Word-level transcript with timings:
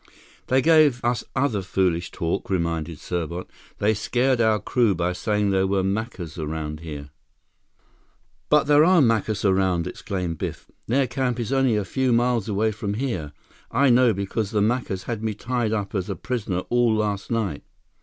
"They 0.47 0.63
gave 0.63 1.05
us 1.05 1.23
other 1.35 1.61
foolish 1.61 2.09
talk," 2.09 2.49
reminded 2.49 2.97
Serbot. 2.97 3.45
"They 3.77 3.93
scared 3.93 4.41
our 4.41 4.59
crew 4.59 4.95
by 4.95 5.13
saying 5.13 5.51
there 5.51 5.67
were 5.67 5.83
Macus 5.83 6.39
around 6.39 6.79
here." 6.79 7.11
"But 8.49 8.63
there 8.63 8.83
are 8.83 8.99
Macus 8.99 9.45
around!" 9.45 9.85
exclaimed 9.85 10.39
Biff. 10.39 10.65
"Their 10.87 11.05
camp 11.05 11.39
is 11.39 11.53
only 11.53 11.75
a 11.75 11.85
few 11.85 12.11
miles 12.11 12.49
away 12.49 12.71
from 12.71 12.95
here. 12.95 13.31
I 13.69 13.91
know, 13.91 14.11
because 14.11 14.49
the 14.49 14.59
Macus 14.59 15.03
had 15.03 15.21
me 15.21 15.35
tied 15.35 15.71
up 15.71 15.93
as 15.93 16.09
a 16.09 16.15
prisoner 16.15 16.61
all 16.71 16.95
last 16.95 17.29
night!" 17.29 17.61